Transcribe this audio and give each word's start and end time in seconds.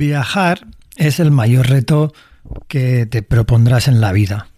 Viajar 0.00 0.66
es 0.96 1.20
el 1.20 1.30
mayor 1.30 1.68
reto 1.68 2.12
que 2.68 3.04
te 3.04 3.22
propondrás 3.22 3.86
en 3.86 4.00
la 4.00 4.12
vida. 4.12 4.48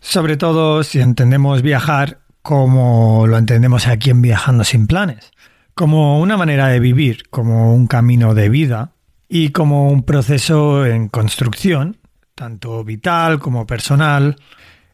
Sobre 0.00 0.38
todo 0.38 0.82
si 0.84 1.00
entendemos 1.00 1.60
viajar 1.60 2.20
como 2.40 3.26
lo 3.26 3.36
entendemos 3.36 3.88
aquí 3.88 4.10
en 4.10 4.22
Viajando 4.22 4.64
sin 4.64 4.86
planes, 4.86 5.32
como 5.74 6.20
una 6.20 6.36
manera 6.36 6.68
de 6.68 6.80
vivir, 6.80 7.24
como 7.28 7.74
un 7.74 7.88
camino 7.88 8.34
de 8.34 8.48
vida 8.48 8.92
y 9.28 9.50
como 9.50 9.90
un 9.90 10.04
proceso 10.04 10.86
en 10.86 11.08
construcción, 11.08 11.98
tanto 12.34 12.84
vital 12.84 13.38
como 13.38 13.66
personal 13.66 14.36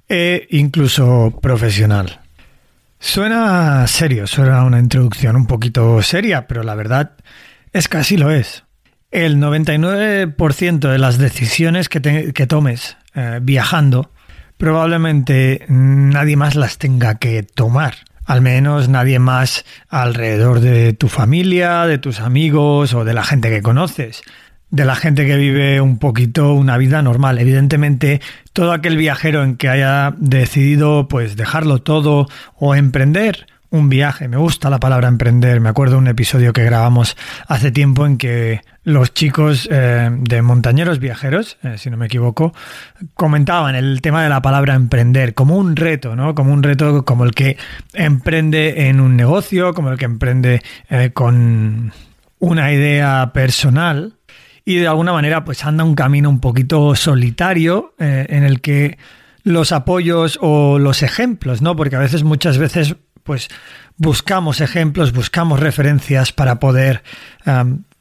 e 0.09 0.49
incluso 0.51 1.39
profesional. 1.41 2.22
Suena 3.05 3.85
serio, 3.89 4.29
suena 4.29 4.63
una 4.63 4.79
introducción 4.79 5.35
un 5.35 5.47
poquito 5.47 6.01
seria, 6.03 6.47
pero 6.47 6.63
la 6.63 6.77
verdad 6.77 7.15
es 7.73 7.89
que 7.89 7.97
así 7.97 8.17
lo 8.17 8.31
es. 8.31 8.63
El 9.11 9.39
99% 9.39 10.79
de 10.79 10.99
las 10.99 11.19
decisiones 11.19 11.89
que, 11.89 12.33
que 12.33 12.47
tomes 12.47 12.97
eh, 13.17 13.41
viajando 13.43 14.13
probablemente 14.57 15.67
nadie 15.69 16.37
más 16.37 16.55
las 16.55 16.79
tenga 16.79 17.17
que 17.17 17.43
tomar. 17.43 17.97
Al 18.25 18.41
menos 18.41 18.89
nadie 18.89 19.19
más 19.19 19.65
alrededor 19.89 20.61
de 20.61 20.93
tu 20.93 21.09
familia, 21.09 21.87
de 21.87 21.99
tus 21.99 22.21
amigos 22.21 22.95
o 22.95 23.05
de 23.05 23.15
la 23.15 23.25
gente 23.25 23.51
que 23.51 23.63
conoces. 23.63 24.23
De 24.73 24.85
la 24.85 24.97
gente 24.97 25.27
que 25.27 25.37
vive 25.37 25.81
un 25.81 25.99
poquito 25.99 26.55
una 26.55 26.79
vida 26.79 27.03
normal. 27.03 27.39
Evidentemente, 27.39 28.21
todo 28.53 28.73
aquel 28.73 28.97
viajero 28.97 29.45
en 29.45 29.57
que 29.57 29.69
haya 29.69 30.15
decidido 30.19 31.09
pues 31.09 31.37
dejarlo 31.37 31.83
todo 31.83 32.27
o 32.57 32.75
emprender 32.75 33.47
un 33.73 33.89
viaje. 33.89 34.29
Me 34.29 34.37
gusta 34.37 34.71
la 34.71 34.79
palabra 34.79 35.09
emprender. 35.09 35.61
Me 35.61 35.69
acuerdo 35.71 35.99
un 35.99 36.07
episodio 36.07 36.53
que 36.53 36.63
grabamos 36.63 37.17
hace 37.49 37.73
tiempo 37.73 38.07
en 38.07 38.19
que 38.19 38.61
los 38.85 39.13
chicos 39.15 39.69
eh, 39.71 40.11
de 40.11 40.43
Montañeros 40.43 41.01
Viajeros, 41.01 41.59
eh, 41.63 41.77
si 41.79 41.91
no 41.91 41.97
me 41.97 42.07
equivoco, 42.07 42.55
comentaban 43.15 43.75
el 43.75 44.01
tema 44.03 44.23
de 44.23 44.29
la 44.29 44.43
palabra 44.43 44.75
emprender 44.75 45.35
como 45.35 45.57
un 45.57 45.75
reto, 45.77 46.15
¿no? 46.17 46.35
Como 46.35 46.53
un 46.53 46.63
reto 46.63 47.05
como 47.05 47.25
el 47.25 47.35
que 47.35 47.57
emprende 47.95 48.89
en 48.89 49.01
un 49.01 49.17
negocio, 49.17 49.73
como 49.75 49.91
el 49.91 49.99
que 49.99 50.05
emprende 50.05 50.63
eh, 50.91 51.11
con 51.13 51.93
una 52.39 52.73
idea 52.73 53.31
personal 53.33 54.15
y 54.65 54.77
de 54.77 54.89
alguna 54.89 55.13
manera 55.13 55.45
pues 55.45 55.65
anda 55.65 55.85
un 55.85 55.95
camino 55.95 56.29
un 56.29 56.41
poquito 56.41 56.95
solitario 56.95 57.95
eh, 57.99 58.27
en 58.29 58.45
el 58.45 58.61
que 58.61 58.99
los 59.45 59.73
apoyos 59.73 60.39
o 60.41 60.79
los 60.79 61.03
ejemplos, 61.03 61.63
¿no? 61.63 61.77
Porque 61.77 61.97
a 61.97 62.01
veces, 62.01 62.23
muchas 62.23 62.59
veces, 62.59 62.97
pues 63.23 63.49
buscamos 63.97 64.61
ejemplos, 64.61 65.13
buscamos 65.13 65.61
referencias 65.61 66.33
para 66.33 66.61
poder, 66.61 67.03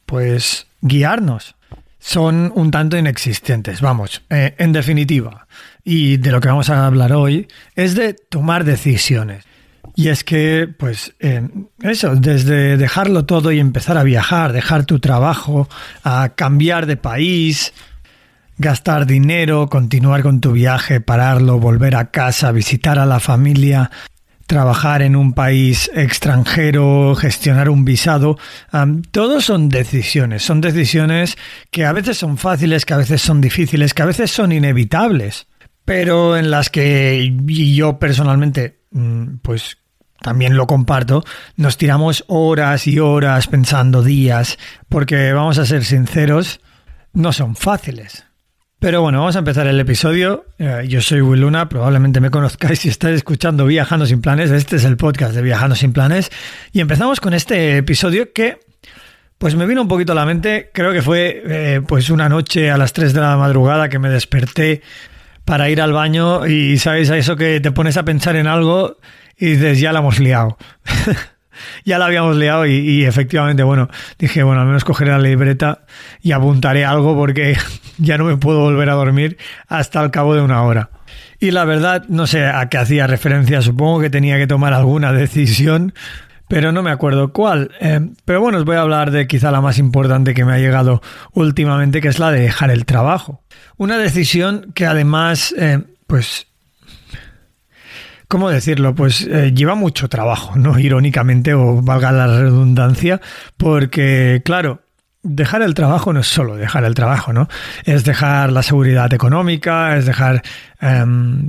pues, 0.06 0.66
guiarnos. 0.80 1.56
Son 1.98 2.52
un 2.54 2.70
tanto 2.70 2.96
inexistentes, 2.96 3.80
vamos, 3.80 4.22
eh, 4.28 4.54
en 4.58 4.72
definitiva. 4.72 5.46
Y 5.84 6.16
de 6.16 6.32
lo 6.32 6.40
que 6.40 6.48
vamos 6.48 6.68
a 6.70 6.86
hablar 6.86 7.12
hoy 7.12 7.48
es 7.76 7.94
de 7.94 8.14
tomar 8.14 8.64
decisiones. 8.64 9.44
Y 9.94 10.08
es 10.08 10.24
que, 10.24 10.68
pues, 10.78 11.14
eso, 11.82 12.16
desde 12.16 12.76
dejarlo 12.76 13.26
todo 13.26 13.52
y 13.52 13.60
empezar 13.60 13.98
a 13.98 14.02
viajar, 14.02 14.52
dejar 14.52 14.86
tu 14.86 15.00
trabajo, 15.00 15.68
a 16.02 16.30
cambiar 16.34 16.86
de 16.86 16.96
país, 16.96 17.74
gastar 18.56 19.06
dinero, 19.06 19.68
continuar 19.68 20.22
con 20.22 20.40
tu 20.40 20.52
viaje, 20.52 21.00
pararlo, 21.00 21.58
volver 21.58 21.96
a 21.96 22.10
casa, 22.10 22.52
visitar 22.52 22.98
a 22.98 23.04
la 23.04 23.20
familia, 23.20 23.90
trabajar 24.46 25.02
en 25.02 25.16
un 25.16 25.34
país 25.34 25.90
extranjero, 25.94 27.14
gestionar 27.14 27.68
un 27.68 27.84
visado, 27.84 28.38
um, 28.72 29.02
todos 29.02 29.44
son 29.44 29.68
decisiones, 29.68 30.42
son 30.42 30.60
decisiones 30.60 31.36
que 31.70 31.84
a 31.84 31.92
veces 31.92 32.18
son 32.18 32.38
fáciles, 32.38 32.84
que 32.84 32.94
a 32.94 32.98
veces 32.98 33.20
son 33.20 33.40
difíciles, 33.40 33.94
que 33.94 34.02
a 34.02 34.06
veces 34.06 34.30
son 34.30 34.52
inevitables, 34.52 35.46
pero 35.84 36.36
en 36.36 36.50
las 36.50 36.70
que 36.70 37.34
yo 37.46 37.98
personalmente, 37.98 38.80
mm, 38.90 39.36
pues 39.42 39.78
también 40.22 40.56
lo 40.56 40.66
comparto, 40.66 41.24
nos 41.56 41.76
tiramos 41.76 42.24
horas 42.28 42.86
y 42.86 42.98
horas 42.98 43.48
pensando 43.48 44.02
días, 44.02 44.58
porque 44.88 45.32
vamos 45.32 45.58
a 45.58 45.66
ser 45.66 45.84
sinceros, 45.84 46.60
no 47.12 47.32
son 47.32 47.56
fáciles. 47.56 48.24
Pero 48.82 49.00
bueno, 49.00 49.20
vamos 49.20 49.36
a 49.36 49.38
empezar 49.38 49.68
el 49.68 49.78
episodio. 49.78 50.44
Eh, 50.58 50.86
yo 50.88 51.00
soy 51.00 51.20
Will 51.20 51.42
Luna, 51.42 51.68
probablemente 51.68 52.20
me 52.20 52.30
conozcáis 52.30 52.80
si 52.80 52.88
estáis 52.88 53.18
escuchando 53.18 53.64
Viajando 53.64 54.06
sin 54.06 54.20
Planes. 54.20 54.50
Este 54.50 54.74
es 54.74 54.84
el 54.84 54.96
podcast 54.96 55.36
de 55.36 55.42
Viajando 55.42 55.76
sin 55.76 55.92
Planes. 55.92 56.32
Y 56.72 56.80
empezamos 56.80 57.20
con 57.20 57.32
este 57.32 57.76
episodio 57.76 58.32
que, 58.32 58.58
pues 59.38 59.54
me 59.54 59.66
vino 59.66 59.82
un 59.82 59.86
poquito 59.86 60.10
a 60.10 60.14
la 60.16 60.26
mente. 60.26 60.70
Creo 60.74 60.92
que 60.92 61.00
fue 61.00 61.44
eh, 61.46 61.80
pues 61.86 62.10
una 62.10 62.28
noche 62.28 62.72
a 62.72 62.76
las 62.76 62.92
3 62.92 63.12
de 63.12 63.20
la 63.20 63.36
madrugada 63.36 63.88
que 63.88 64.00
me 64.00 64.08
desperté 64.08 64.82
para 65.44 65.70
ir 65.70 65.80
al 65.80 65.92
baño 65.92 66.48
y 66.48 66.76
sabéis 66.78 67.10
a 67.10 67.16
eso 67.16 67.36
que 67.36 67.60
te 67.60 67.70
pones 67.70 67.96
a 67.96 68.04
pensar 68.04 68.34
en 68.34 68.48
algo 68.48 68.98
y 69.38 69.52
dices, 69.52 69.80
ya 69.80 69.92
la 69.92 70.00
hemos 70.00 70.18
liado. 70.18 70.56
ya 71.84 71.98
la 71.98 72.06
habíamos 72.06 72.36
liado 72.36 72.66
y, 72.66 73.04
efectivamente, 73.04 73.62
bueno, 73.62 73.88
dije, 74.18 74.42
bueno, 74.42 74.60
al 74.60 74.66
menos 74.66 74.84
cogeré 74.84 75.10
la 75.10 75.18
libreta 75.18 75.84
y 76.20 76.32
apuntaré 76.32 76.84
algo 76.84 77.14
porque 77.14 77.56
ya 77.98 78.18
no 78.18 78.24
me 78.24 78.36
puedo 78.36 78.60
volver 78.60 78.90
a 78.90 78.94
dormir 78.94 79.38
hasta 79.68 80.02
el 80.02 80.10
cabo 80.10 80.34
de 80.34 80.42
una 80.42 80.62
hora. 80.62 80.90
Y 81.38 81.50
la 81.50 81.64
verdad, 81.64 82.04
no 82.08 82.26
sé 82.26 82.46
a 82.46 82.68
qué 82.68 82.78
hacía 82.78 83.06
referencia, 83.06 83.62
supongo 83.62 84.00
que 84.00 84.10
tenía 84.10 84.38
que 84.38 84.46
tomar 84.46 84.72
alguna 84.72 85.12
decisión, 85.12 85.92
pero 86.48 86.70
no 86.70 86.82
me 86.82 86.90
acuerdo 86.90 87.32
cuál. 87.32 87.72
Eh, 87.80 88.00
pero 88.24 88.40
bueno, 88.40 88.58
os 88.58 88.64
voy 88.64 88.76
a 88.76 88.82
hablar 88.82 89.10
de 89.10 89.26
quizá 89.26 89.50
la 89.50 89.60
más 89.60 89.78
importante 89.78 90.34
que 90.34 90.44
me 90.44 90.52
ha 90.52 90.58
llegado 90.58 91.02
últimamente, 91.32 92.00
que 92.00 92.08
es 92.08 92.18
la 92.18 92.30
de 92.30 92.40
dejar 92.40 92.70
el 92.70 92.84
trabajo. 92.84 93.42
Una 93.76 93.98
decisión 93.98 94.70
que 94.74 94.86
además, 94.86 95.54
eh, 95.58 95.82
pues 96.06 96.46
¿Cómo 98.32 98.48
decirlo? 98.48 98.94
Pues 98.94 99.28
eh, 99.30 99.52
lleva 99.54 99.74
mucho 99.74 100.08
trabajo, 100.08 100.56
¿no? 100.56 100.78
Irónicamente, 100.78 101.52
o 101.52 101.82
valga 101.82 102.12
la 102.12 102.26
redundancia, 102.26 103.20
porque, 103.58 104.40
claro, 104.42 104.80
dejar 105.22 105.60
el 105.60 105.74
trabajo 105.74 106.14
no 106.14 106.20
es 106.20 106.28
solo 106.28 106.56
dejar 106.56 106.84
el 106.84 106.94
trabajo, 106.94 107.34
¿no? 107.34 107.46
Es 107.84 108.04
dejar 108.04 108.50
la 108.50 108.62
seguridad 108.62 109.12
económica, 109.12 109.98
es 109.98 110.06
dejar, 110.06 110.40
eh, 110.80 111.04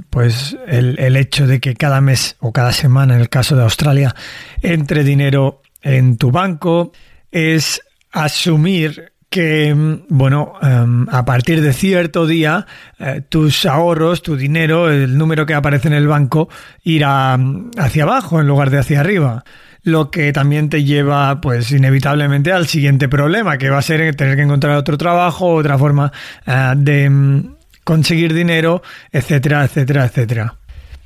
pues, 0.09 0.57
el 0.67 1.15
hecho 1.15 1.47
de 1.47 1.61
que 1.61 1.73
cada 1.73 2.01
mes 2.01 2.35
o 2.41 2.51
cada 2.51 2.73
semana, 2.73 3.15
en 3.15 3.21
el 3.21 3.29
caso 3.29 3.55
de 3.55 3.63
Australia, 3.63 4.13
entre 4.61 5.05
dinero 5.05 5.61
en 5.83 6.17
tu 6.17 6.31
banco, 6.31 6.91
es 7.31 7.79
asumir 8.11 9.12
que, 9.33 9.73
bueno, 10.09 10.53
um, 10.61 11.07
a 11.09 11.25
partir 11.25 11.59
de 11.59 11.73
cierto 11.73 12.27
día, 12.27 12.67
eh, 12.99 13.23
tus 13.27 13.65
ahorros, 13.65 14.21
tu 14.21 14.37
dinero, 14.37 14.91
el 14.91 15.17
número 15.17 15.47
que 15.47 15.55
aparece 15.55 15.87
en 15.87 15.95
el 15.95 16.07
banco, 16.07 16.49
irá 16.83 17.35
hacia 17.79 18.03
abajo 18.03 18.39
en 18.39 18.45
lugar 18.45 18.69
de 18.69 18.77
hacia 18.77 18.99
arriba. 18.99 19.43
Lo 19.81 20.11
que 20.11 20.31
también 20.33 20.69
te 20.69 20.83
lleva, 20.83 21.41
pues, 21.41 21.71
inevitablemente 21.71 22.51
al 22.51 22.67
siguiente 22.67 23.09
problema, 23.09 23.57
que 23.57 23.71
va 23.71 23.79
a 23.79 23.81
ser 23.81 24.15
tener 24.15 24.35
que 24.35 24.43
encontrar 24.43 24.77
otro 24.77 24.99
trabajo, 24.99 25.55
otra 25.55 25.79
forma 25.79 26.11
uh, 26.45 26.75
de 26.77 27.09
um, 27.09 27.55
conseguir 27.83 28.35
dinero, 28.35 28.83
etcétera, 29.11 29.63
etcétera, 29.63 30.05
etcétera. 30.05 30.57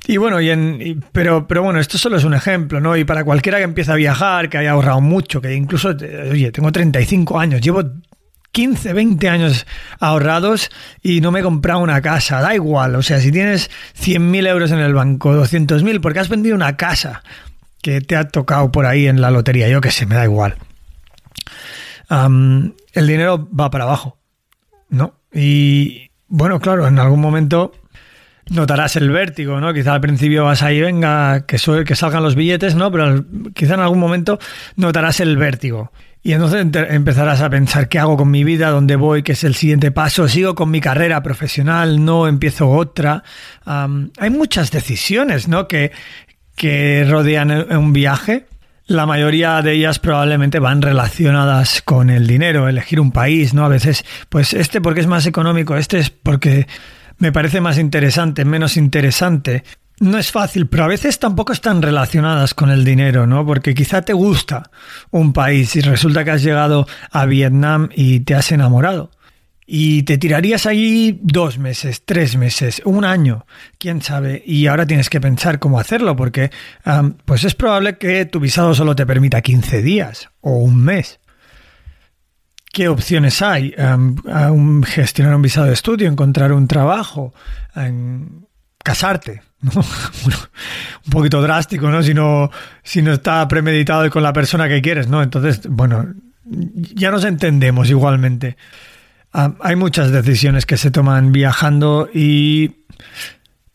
Y 0.06 0.18
bueno, 0.18 0.38
y 0.38 0.50
en, 0.50 0.78
y, 0.82 0.94
pero, 1.12 1.48
pero 1.48 1.62
bueno, 1.62 1.80
esto 1.80 1.96
solo 1.96 2.18
es 2.18 2.24
un 2.24 2.34
ejemplo, 2.34 2.78
¿no? 2.78 2.94
Y 2.94 3.04
para 3.04 3.24
cualquiera 3.24 3.56
que 3.56 3.64
empiece 3.64 3.90
a 3.90 3.94
viajar, 3.94 4.50
que 4.50 4.58
haya 4.58 4.72
ahorrado 4.72 5.00
mucho, 5.00 5.40
que 5.40 5.54
incluso, 5.54 5.96
oye, 6.30 6.52
tengo 6.52 6.70
35 6.70 7.40
años, 7.40 7.62
llevo 7.62 7.82
15, 8.58 8.92
20 8.92 9.28
años 9.28 9.66
ahorrados 10.00 10.68
y 11.00 11.20
no 11.20 11.30
me 11.30 11.38
he 11.38 11.42
comprado 11.44 11.78
una 11.78 12.02
casa. 12.02 12.40
Da 12.40 12.56
igual, 12.56 12.96
o 12.96 13.02
sea, 13.02 13.20
si 13.20 13.30
tienes 13.30 13.70
100.000 13.96 14.48
euros 14.48 14.72
en 14.72 14.80
el 14.80 14.94
banco, 14.94 15.32
200.000, 15.32 16.00
porque 16.00 16.18
has 16.18 16.28
vendido 16.28 16.56
una 16.56 16.76
casa 16.76 17.22
que 17.82 18.00
te 18.00 18.16
ha 18.16 18.26
tocado 18.26 18.72
por 18.72 18.84
ahí 18.84 19.06
en 19.06 19.20
la 19.20 19.30
lotería, 19.30 19.68
yo 19.68 19.80
que 19.80 19.92
sé, 19.92 20.06
me 20.06 20.16
da 20.16 20.24
igual. 20.24 20.56
El 22.10 22.74
dinero 23.06 23.48
va 23.48 23.70
para 23.70 23.84
abajo, 23.84 24.18
¿no? 24.88 25.14
Y 25.32 26.10
bueno, 26.26 26.58
claro, 26.58 26.88
en 26.88 26.98
algún 26.98 27.20
momento 27.20 27.70
notarás 28.50 28.96
el 28.96 29.08
vértigo, 29.10 29.60
¿no? 29.60 29.72
Quizá 29.72 29.94
al 29.94 30.00
principio 30.00 30.46
vas 30.46 30.64
ahí, 30.64 30.80
venga, 30.80 31.46
que, 31.46 31.58
que 31.86 31.94
salgan 31.94 32.24
los 32.24 32.34
billetes, 32.34 32.74
¿no? 32.74 32.90
Pero 32.90 33.24
quizá 33.54 33.74
en 33.74 33.80
algún 33.82 34.00
momento 34.00 34.40
notarás 34.74 35.20
el 35.20 35.36
vértigo. 35.36 35.92
Y 36.22 36.32
entonces 36.32 36.66
empezarás 36.90 37.40
a 37.40 37.48
pensar 37.48 37.88
qué 37.88 37.98
hago 37.98 38.16
con 38.16 38.30
mi 38.30 38.44
vida, 38.44 38.70
dónde 38.70 38.96
voy, 38.96 39.22
qué 39.22 39.32
es 39.32 39.44
el 39.44 39.54
siguiente 39.54 39.90
paso, 39.90 40.28
sigo 40.28 40.54
con 40.54 40.70
mi 40.70 40.80
carrera 40.80 41.22
profesional, 41.22 42.04
no 42.04 42.26
empiezo 42.26 42.68
otra. 42.68 43.22
Am, 43.64 44.10
hay 44.18 44.30
muchas 44.30 44.70
decisiones, 44.70 45.48
¿no? 45.48 45.68
Que, 45.68 45.92
que 46.56 47.06
rodean 47.08 47.50
un 47.72 47.92
viaje. 47.92 48.46
La 48.86 49.06
mayoría 49.06 49.60
de 49.62 49.72
ellas 49.72 49.98
probablemente 49.98 50.58
van 50.58 50.82
relacionadas 50.82 51.82
con 51.82 52.10
el 52.10 52.26
dinero, 52.26 52.68
elegir 52.68 53.00
un 53.00 53.12
país, 53.12 53.54
¿no? 53.54 53.64
A 53.64 53.68
veces, 53.68 54.04
pues 54.28 54.54
este 54.54 54.80
porque 54.80 55.00
es 55.00 55.06
más 55.06 55.26
económico, 55.26 55.76
este 55.76 55.98
es 55.98 56.10
porque 56.10 56.66
me 57.18 57.32
parece 57.32 57.60
más 57.60 57.78
interesante, 57.78 58.44
menos 58.44 58.76
interesante. 58.76 59.62
No 60.00 60.16
es 60.18 60.30
fácil, 60.30 60.68
pero 60.68 60.84
a 60.84 60.88
veces 60.88 61.18
tampoco 61.18 61.52
están 61.52 61.82
relacionadas 61.82 62.54
con 62.54 62.70
el 62.70 62.84
dinero, 62.84 63.26
¿no? 63.26 63.44
Porque 63.44 63.74
quizá 63.74 64.02
te 64.02 64.12
gusta 64.12 64.70
un 65.10 65.32
país 65.32 65.74
y 65.74 65.80
resulta 65.80 66.24
que 66.24 66.30
has 66.30 66.42
llegado 66.42 66.86
a 67.10 67.26
Vietnam 67.26 67.88
y 67.94 68.20
te 68.20 68.34
has 68.36 68.52
enamorado. 68.52 69.10
Y 69.66 70.04
te 70.04 70.16
tirarías 70.16 70.64
allí 70.66 71.18
dos 71.22 71.58
meses, 71.58 72.02
tres 72.06 72.36
meses, 72.36 72.80
un 72.86 73.04
año, 73.04 73.44
quién 73.78 74.00
sabe. 74.00 74.42
Y 74.46 74.66
ahora 74.66 74.86
tienes 74.86 75.10
que 75.10 75.20
pensar 75.20 75.58
cómo 75.58 75.78
hacerlo, 75.80 76.16
porque 76.16 76.50
pues 77.24 77.44
es 77.44 77.54
probable 77.54 77.98
que 77.98 78.24
tu 78.24 78.40
visado 78.40 78.74
solo 78.74 78.94
te 78.96 79.04
permita 79.04 79.42
15 79.42 79.82
días 79.82 80.30
o 80.40 80.52
un 80.52 80.82
mes. 80.82 81.20
¿Qué 82.72 82.88
opciones 82.88 83.42
hay? 83.42 83.74
Un- 83.76 84.84
gestionar 84.84 85.34
un 85.34 85.42
visado 85.42 85.66
de 85.66 85.72
estudio, 85.74 86.08
encontrar 86.08 86.52
un 86.52 86.66
trabajo, 86.68 87.34
casarte. 88.82 89.42
un 89.62 91.10
poquito 91.10 91.42
drástico, 91.42 91.90
¿no? 91.90 92.02
Si 92.02 92.14
no, 92.14 92.50
si 92.82 93.02
no 93.02 93.12
está 93.12 93.46
premeditado 93.48 94.06
y 94.06 94.10
con 94.10 94.22
la 94.22 94.32
persona 94.32 94.68
que 94.68 94.80
quieres, 94.80 95.08
¿no? 95.08 95.22
Entonces, 95.22 95.62
bueno, 95.68 96.14
ya 96.44 97.10
nos 97.10 97.24
entendemos 97.24 97.90
igualmente. 97.90 98.56
Ah, 99.32 99.54
hay 99.60 99.76
muchas 99.76 100.10
decisiones 100.10 100.64
que 100.64 100.76
se 100.76 100.90
toman 100.90 101.32
viajando 101.32 102.08
y 102.12 102.84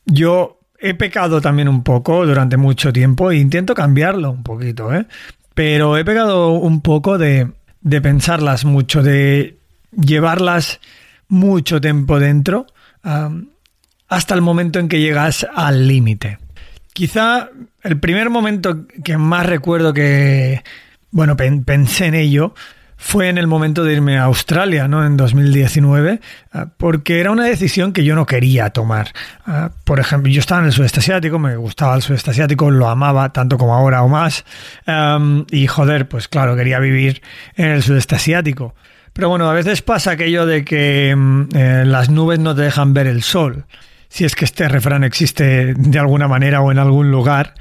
yo 0.05 0.59
he 0.79 0.93
pecado 0.93 1.41
también 1.41 1.67
un 1.67 1.83
poco 1.83 2.25
durante 2.25 2.57
mucho 2.57 2.91
tiempo 2.91 3.31
e 3.31 3.37
intento 3.37 3.75
cambiarlo 3.75 4.31
un 4.31 4.43
poquito, 4.43 4.93
¿eh? 4.93 5.05
Pero 5.53 5.97
he 5.97 6.05
pecado 6.05 6.51
un 6.51 6.81
poco 6.81 7.17
de, 7.17 7.51
de 7.81 8.01
pensarlas 8.01 8.65
mucho, 8.65 9.03
de 9.03 9.59
llevarlas 9.91 10.79
mucho 11.27 11.79
tiempo 11.79 12.19
dentro 12.19 12.65
hasta 14.07 14.33
el 14.35 14.41
momento 14.41 14.79
en 14.79 14.87
que 14.89 14.99
llegas 14.99 15.45
al 15.55 15.87
límite. 15.87 16.39
Quizá 16.93 17.49
el 17.81 17.99
primer 17.99 18.29
momento 18.29 18.85
que 19.03 19.17
más 19.17 19.45
recuerdo 19.45 19.93
que, 19.93 20.63
bueno, 21.11 21.35
pen- 21.35 21.63
pensé 21.63 22.05
en 22.07 22.15
ello 22.15 22.53
fue 22.95 23.27
en 23.27 23.37
el 23.37 23.47
momento 23.47 23.83
de 23.83 23.93
irme 23.93 24.17
a 24.17 24.23
Australia, 24.23 24.87
¿no? 24.87 25.05
En 25.05 25.17
2019, 25.17 26.21
ah, 26.53 26.67
porque 26.77 27.19
era 27.19 27.31
una 27.31 27.43
decisión 27.43 27.91
que 27.91 28.05
yo 28.05 28.15
no 28.15 28.25
quería 28.25 28.69
tomar. 28.69 29.11
Ah, 29.45 29.71
Por 29.83 29.99
ejemplo, 29.99 30.31
yo 30.31 30.39
estaba 30.39 30.61
en 30.61 30.67
el 30.67 30.71
sudeste 30.71 30.99
asiático, 31.01 31.37
me 31.37 31.57
gustaba 31.57 31.95
el 31.95 32.01
sudeste 32.01 32.31
asiático, 32.31 32.71
lo 32.71 32.87
amaba 32.87 33.33
tanto 33.33 33.57
como 33.57 33.73
ahora 33.75 34.03
o 34.03 34.07
más, 34.07 34.45
y 35.51 35.67
joder, 35.67 36.07
pues 36.07 36.27
claro, 36.29 36.55
quería 36.55 36.79
vivir 36.79 37.21
en 37.55 37.71
el 37.71 37.83
sudeste 37.83 38.15
asiático. 38.15 38.73
Pero 39.11 39.27
bueno, 39.29 39.49
a 39.49 39.53
veces 39.53 39.81
pasa 39.81 40.11
aquello 40.11 40.45
de 40.45 40.63
que 40.63 41.13
mm, 41.15 41.41
eh, 41.55 41.83
las 41.85 42.09
nubes 42.09 42.39
no 42.39 42.55
te 42.55 42.61
dejan 42.61 42.93
ver 42.93 43.07
el 43.07 43.21
sol, 43.21 43.65
si 44.13 44.25
es 44.25 44.35
que 44.35 44.45
este 44.45 44.69
refrán 44.69 45.03
existe 45.03 45.73
de 45.73 45.99
alguna 45.99 46.27
manera 46.27 46.61
o 46.61 46.71
en 46.71 46.77
algún 46.77 47.09
lugar. 47.09 47.55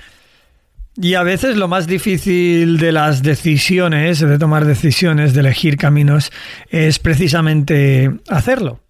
Y 0.95 1.15
a 1.15 1.23
veces 1.23 1.57
lo 1.57 1.67
más 1.67 1.87
difícil 1.87 2.77
de 2.77 2.93
las 2.93 3.23
decisiones, 3.23 4.21
de 4.21 4.39
tomar 4.39 4.67
decisiones, 4.67 5.33
de 5.33 5.41
elegir 5.41 5.79
caminos, 5.79 6.31
es 6.69 6.99
precisamente 6.99 8.11
hacerlo. 8.29 8.82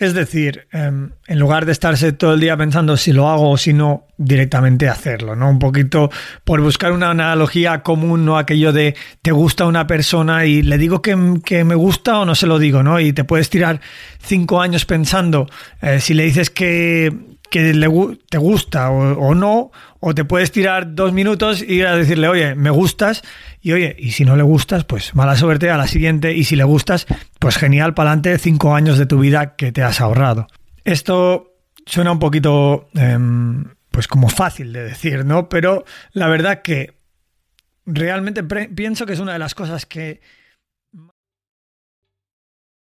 Es 0.00 0.14
decir, 0.14 0.66
em, 0.72 1.10
en 1.26 1.38
lugar 1.38 1.66
de 1.66 1.72
estarse 1.72 2.12
todo 2.12 2.32
el 2.32 2.40
día 2.40 2.56
pensando 2.56 2.96
si 2.96 3.12
lo 3.12 3.28
hago 3.28 3.50
o 3.50 3.58
si 3.58 3.74
no, 3.74 4.06
directamente 4.16 4.88
hacerlo, 4.88 5.36
¿no? 5.36 5.50
Un 5.50 5.58
poquito 5.58 6.10
por 6.42 6.62
buscar 6.62 6.92
una 6.92 7.10
analogía 7.10 7.82
común, 7.82 8.24
¿no? 8.24 8.38
Aquello 8.38 8.72
de 8.72 8.96
te 9.20 9.30
gusta 9.30 9.66
una 9.66 9.86
persona 9.86 10.46
y 10.46 10.62
le 10.62 10.78
digo 10.78 11.02
que, 11.02 11.40
que 11.44 11.64
me 11.64 11.74
gusta 11.74 12.18
o 12.18 12.24
no 12.24 12.34
se 12.34 12.46
lo 12.46 12.58
digo, 12.58 12.82
¿no? 12.82 12.98
Y 12.98 13.12
te 13.12 13.24
puedes 13.24 13.50
tirar 13.50 13.82
cinco 14.22 14.62
años 14.62 14.86
pensando 14.86 15.46
eh, 15.82 16.00
si 16.00 16.14
le 16.14 16.24
dices 16.24 16.48
que, 16.48 17.29
que 17.50 17.74
le 17.74 17.88
te 18.28 18.38
gusta 18.38 18.90
o, 18.90 19.34
no, 19.34 19.72
o 19.98 20.14
te 20.14 20.24
puedes 20.24 20.52
tirar 20.52 20.94
dos 20.94 21.12
minutos 21.12 21.62
y 21.62 21.74
ir 21.74 21.86
a 21.86 21.96
decirle, 21.96 22.28
oye, 22.28 22.54
me 22.54 22.70
gustas, 22.70 23.22
y 23.60 23.72
oye, 23.72 23.96
y 23.98 24.12
si 24.12 24.24
no 24.24 24.36
le 24.36 24.44
gustas, 24.44 24.84
pues 24.84 25.14
mala 25.14 25.36
suerte 25.36 25.68
a 25.68 25.76
la 25.76 25.88
siguiente, 25.88 26.32
y 26.32 26.44
si 26.44 26.54
le 26.54 26.64
gustas, 26.64 27.06
pues 27.40 27.56
genial, 27.58 27.92
para 27.92 28.10
adelante, 28.10 28.38
cinco 28.38 28.74
años 28.74 28.98
de 28.98 29.06
tu 29.06 29.18
vida 29.18 29.56
que 29.56 29.72
te 29.72 29.82
has 29.82 30.00
ahorrado. 30.00 30.46
Esto 30.84 31.56
suena 31.86 32.12
un 32.12 32.20
poquito, 32.20 32.88
em, 32.94 33.64
pues 33.90 34.06
como 34.06 34.28
fácil 34.28 34.72
de 34.72 34.84
decir, 34.84 35.24
¿no? 35.24 35.48
Pero 35.48 35.84
la 36.12 36.28
verdad 36.28 36.62
que 36.62 36.94
realmente 37.84 38.44
pienso 38.44 39.06
que 39.06 39.14
es 39.14 39.20
una 39.20 39.32
de 39.32 39.40
las 39.40 39.56
cosas 39.56 39.86
que 39.86 40.20